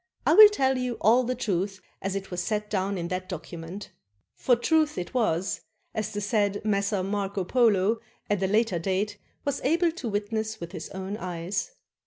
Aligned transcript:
I 0.25 0.33
will 0.33 0.49
tell 0.49 0.79
you 0.79 0.95
all 0.99 1.23
the 1.23 1.35
truth 1.35 1.79
as 2.01 2.15
it 2.15 2.31
was 2.31 2.41
set 2.41 2.71
down 2.71 2.97
in 2.97 3.09
that 3.09 3.29
docu 3.29 3.59
ment. 3.59 3.91
For 4.33 4.55
truth 4.55 4.97
it 4.97 5.13
was, 5.13 5.61
as 5.93 6.11
the 6.11 6.19
said 6.21 6.65
Messer 6.65 7.03
Marco 7.03 7.43
Polo 7.43 7.99
at 8.27 8.41
a 8.41 8.47
later 8.47 8.79
date 8.79 9.19
was 9.45 9.61
able 9.61 9.91
to 9.91 10.09
witness 10.09 10.59
with 10.59 10.71
his 10.71 10.89
own 10.89 11.17
eyes. 11.17 11.73